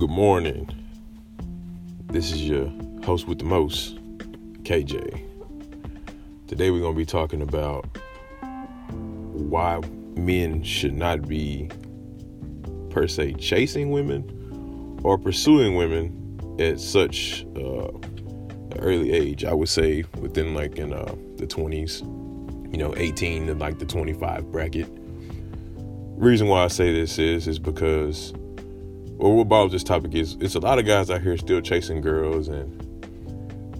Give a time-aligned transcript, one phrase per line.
[0.00, 0.66] Good morning.
[2.06, 2.72] This is your
[3.04, 3.96] host with the most,
[4.62, 5.26] KJ.
[6.46, 7.84] Today we're going to be talking about
[8.40, 9.82] why
[10.16, 11.68] men should not be
[12.88, 17.90] per se chasing women or pursuing women at such uh,
[18.78, 19.44] early age.
[19.44, 22.00] I would say within like in uh, the 20s,
[22.72, 24.88] you know, 18 to like the 25 bracket.
[26.16, 28.32] Reason why I say this is is because
[29.20, 32.00] or what about this topic is it's a lot of guys out here still chasing
[32.00, 32.80] girls and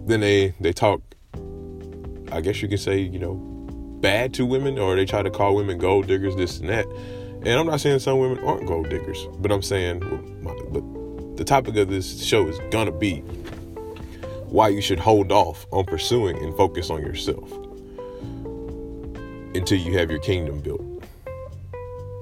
[0.07, 1.01] then they they talk
[2.33, 3.35] I guess you could say, you know,
[4.01, 6.87] bad to women or they try to call women gold diggers, this and that.
[6.87, 10.01] And I'm not saying some women aren't gold diggers, but I'm saying
[10.73, 13.21] but the topic of this show is gonna be
[14.47, 17.51] why you should hold off on pursuing and focus on yourself
[19.55, 20.83] until you have your kingdom built.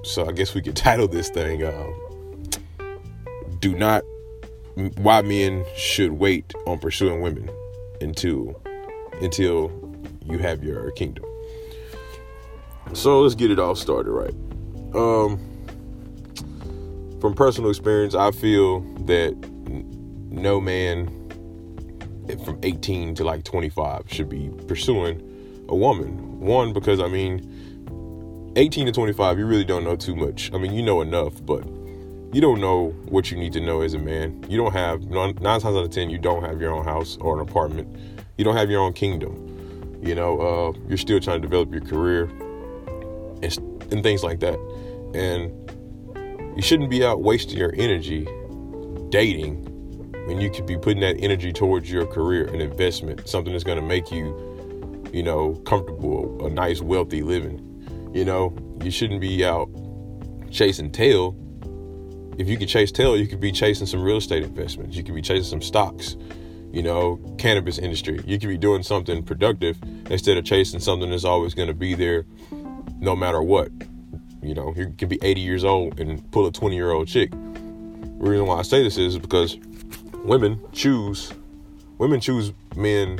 [0.05, 1.87] So I guess we could title this thing uh,
[3.59, 4.05] "Do not
[4.97, 7.51] why men should wait on pursuing women
[8.01, 8.61] until
[9.21, 9.73] until
[10.25, 11.25] you have your kingdom."
[12.95, 14.35] So let's get it all started right.
[14.95, 15.39] Um,
[17.21, 19.35] from personal experience, I feel that
[20.31, 21.09] no man
[22.45, 25.21] from 18 to like 25 should be pursuing
[25.69, 26.41] a woman.
[26.41, 30.53] One, because I mean, 18 to 25, you really don't know too much.
[30.53, 31.67] I mean, you know enough, but
[32.33, 34.45] you don't know what you need to know as a man.
[34.49, 37.41] You don't have, nine, times out of 10, you don't have your own house or
[37.41, 37.89] an apartment.
[38.37, 39.99] You don't have your own kingdom.
[40.03, 42.25] You know, uh, you're still trying to develop your career
[43.43, 44.59] and, and things like that.
[45.15, 45.53] And
[46.57, 48.29] you shouldn't be out wasting your energy
[49.11, 49.65] dating
[50.27, 53.81] when you could be putting that energy towards your career and investment, something that's going
[53.81, 54.49] to make you
[55.13, 57.65] you know, comfortable, a nice, wealthy living.
[58.15, 59.69] You know, you shouldn't be out
[60.51, 61.37] chasing tail.
[62.39, 64.97] If you could chase tail, you could be chasing some real estate investments.
[64.97, 66.17] You could be chasing some stocks,
[66.73, 68.21] you know, cannabis industry.
[68.25, 69.77] You could be doing something productive
[70.09, 72.27] instead of chasing something that's always going to be there
[73.01, 73.73] no matter what.
[74.41, 77.33] You know, you can be 80 years old and pull a 20 year old chick.
[77.33, 79.59] The reason why I say this is because
[80.25, 81.33] women choose
[81.99, 83.19] women choose men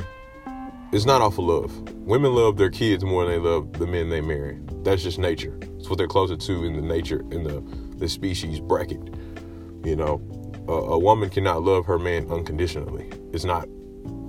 [0.91, 1.77] it's not off of love.
[1.99, 4.57] Women love their kids more than they love the men they marry.
[4.81, 5.55] That's just nature.
[5.77, 7.61] It's what they're closer to in the nature in the
[7.99, 9.01] the species bracket.
[9.83, 10.21] You know,
[10.67, 13.09] a, a woman cannot love her man unconditionally.
[13.33, 13.67] It's not.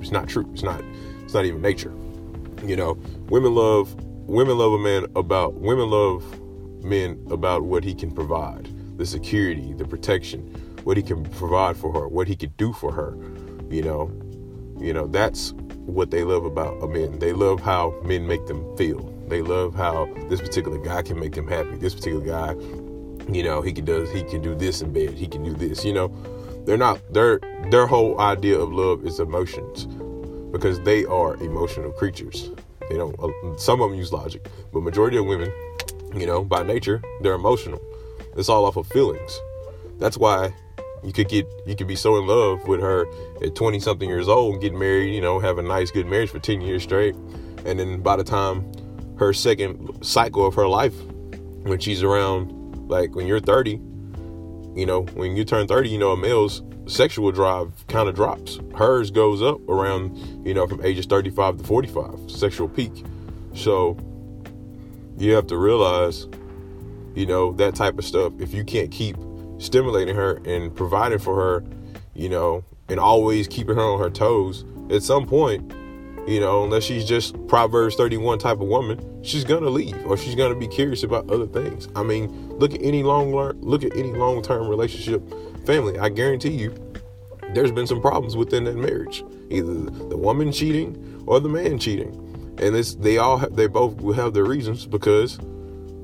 [0.01, 0.49] It's not true.
[0.53, 0.83] It's not.
[1.23, 1.95] It's not even nature.
[2.65, 2.99] You know,
[3.29, 3.95] women love
[4.27, 6.25] women love a man about women love
[6.85, 10.41] men about what he can provide, the security, the protection,
[10.85, 13.17] what he can provide for her, what he can do for her.
[13.71, 14.11] You know,
[14.79, 15.53] you know that's
[15.87, 17.19] what they love about a man.
[17.19, 19.15] They love how men make them feel.
[19.29, 21.77] They love how this particular guy can make them happy.
[21.77, 22.55] This particular guy,
[23.29, 25.15] you know, he can does he can do this in bed.
[25.15, 25.85] He can do this.
[25.85, 26.09] You know,
[26.65, 29.87] they're not their their whole idea of love is emotions
[30.53, 32.51] because they are emotional creatures.
[32.89, 33.19] They don't.
[33.19, 35.53] Uh, some of them use logic, but majority of women,
[36.15, 37.81] you know, by nature, they're emotional.
[38.37, 39.39] It's all off of feelings.
[39.99, 40.55] That's why
[41.03, 43.07] you could get you could be so in love with her
[43.43, 46.29] at 20 something years old and get married you know have a nice good marriage
[46.29, 47.15] for 10 years straight
[47.65, 48.71] and then by the time
[49.17, 50.95] her second cycle of her life
[51.63, 52.53] when she's around
[52.91, 53.81] like when you're 30
[54.75, 58.59] you know when you turn 30 you know a male's sexual drive kind of drops.
[58.77, 63.05] Hers goes up around you know from ages 35 to 45 sexual peak.
[63.55, 63.97] So
[65.17, 66.27] you have to realize
[67.15, 68.33] you know that type of stuff.
[68.39, 69.17] If you can't keep
[69.59, 71.65] stimulating her and providing for her,
[72.15, 75.73] you know, and always keeping her on her toes, at some point,
[76.27, 80.35] you know, unless she's just Proverbs 31 type of woman, she's gonna leave or she's
[80.35, 81.89] gonna be curious about other things.
[81.97, 85.23] I mean, look at any long look at any long term relationship
[85.67, 85.99] family.
[85.99, 86.75] I guarantee you,
[87.55, 92.15] there's been some problems within that marriage, either the woman cheating or the man cheating,
[92.59, 95.39] and this they all have, they both will have their reasons because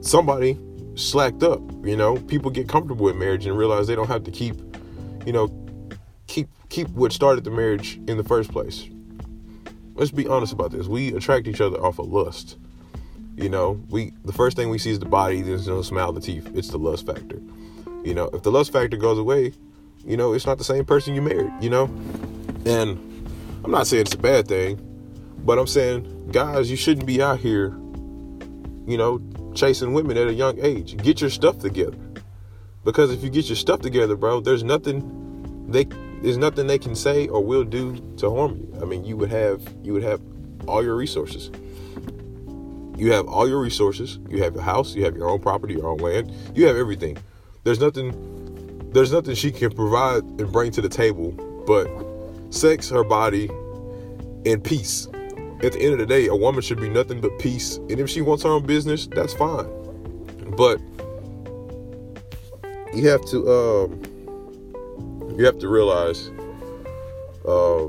[0.01, 0.59] somebody
[0.95, 1.61] slacked up.
[1.85, 4.57] You know, people get comfortable with marriage and realize they don't have to keep,
[5.25, 5.49] you know,
[6.27, 8.89] keep keep what started the marriage in the first place.
[9.97, 10.87] Let's be honest about this.
[10.87, 12.59] We attract each other off of lust.
[13.37, 16.21] You know, we the first thing we see is the body, there's no smile, the
[16.21, 16.51] teeth.
[16.55, 17.41] It's the lust factor.
[18.05, 19.53] You know, if the lust factor goes away,
[20.05, 21.85] you know, it's not the same person you married, you know?
[22.65, 22.99] And
[23.65, 24.79] I'm not saying it's a bad thing,
[25.39, 27.69] but I'm saying, guys, you shouldn't be out here,
[28.87, 29.21] you know,
[29.55, 30.97] chasing women at a young age.
[30.99, 31.99] Get your stuff together.
[32.85, 35.85] Because if you get your stuff together, bro, there's nothing they
[36.23, 38.66] there's nothing they can say or will do to harm you.
[38.81, 40.21] I mean, you would have you would have
[40.67, 41.51] all your resources.
[42.97, 44.19] You have all your resources.
[44.29, 46.33] You have your house, you have your own property, your own land.
[46.55, 47.19] You have everything.
[47.65, 51.33] There's nothing there's nothing she can provide and bring to the table
[51.67, 51.91] but
[52.51, 53.51] sex, her body,
[54.47, 55.09] and peace.
[55.63, 57.77] At the end of the day, a woman should be nothing but peace.
[57.77, 59.67] And if she wants her own business, that's fine.
[60.57, 60.81] But
[62.95, 66.31] you have to um, you have to realize
[67.47, 67.89] uh,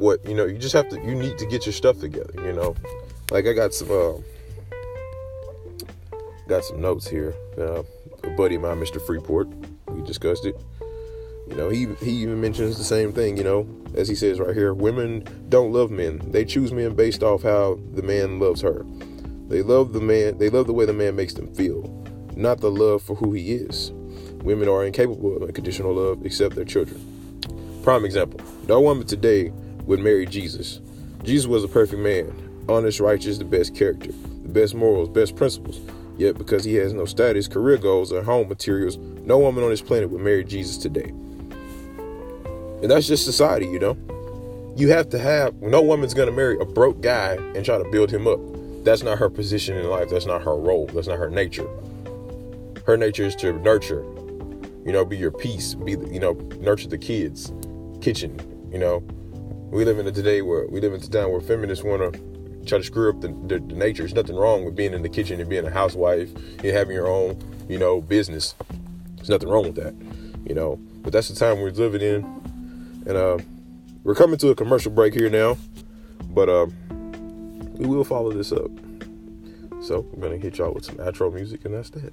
[0.00, 0.44] what you know.
[0.44, 0.96] You just have to.
[0.96, 2.32] You need to get your stuff together.
[2.36, 2.76] You know,
[3.30, 4.20] like I got some uh,
[6.48, 7.34] got some notes here.
[7.58, 7.82] Uh,
[8.24, 9.04] a buddy of mine, Mr.
[9.04, 9.48] Freeport,
[9.88, 10.60] we discussed it.
[11.48, 13.36] You know, he he even mentions the same thing.
[13.36, 16.20] You know, as he says right here, women don't love men.
[16.30, 18.84] They choose men based off how the man loves her.
[19.48, 20.38] They love the man.
[20.38, 21.96] They love the way the man makes them feel
[22.36, 23.90] not the love for who he is.
[24.42, 27.00] Women are incapable of unconditional love except their children.
[27.82, 29.52] Prime example no woman today
[29.86, 30.80] would marry Jesus.
[31.22, 34.12] Jesus was a perfect man, honest, righteous, the best character,
[34.42, 35.80] the best morals, best principles.
[36.18, 39.82] Yet, because he has no status, career goals, or home materials, no woman on this
[39.82, 41.12] planet would marry Jesus today.
[42.82, 43.96] And that's just society, you know?
[44.76, 48.10] You have to have, no woman's gonna marry a broke guy and try to build
[48.10, 48.40] him up.
[48.84, 50.10] That's not her position in life.
[50.10, 50.86] That's not her role.
[50.86, 51.68] That's not her nature.
[52.86, 54.04] Her nature is to nurture,
[54.84, 57.52] you know, be your peace, be, you know, nurture the kids,
[58.00, 58.38] kitchen,
[58.70, 59.02] you know.
[59.70, 62.20] We live in a today where we live in a town where feminists want to
[62.66, 64.02] try to screw up the, the, the, nature.
[64.02, 67.08] There's nothing wrong with being in the kitchen and being a housewife and having your
[67.08, 67.36] own,
[67.68, 68.54] you know, business.
[69.16, 69.94] There's nothing wrong with that,
[70.48, 70.76] you know.
[71.02, 72.24] But that's the time we're living in,
[73.06, 73.38] and uh,
[74.04, 75.56] we're coming to a commercial break here now,
[76.30, 76.66] but uh,
[77.74, 78.70] we will follow this up.
[79.82, 82.12] So we're gonna hit y'all with some outro music, and that's that.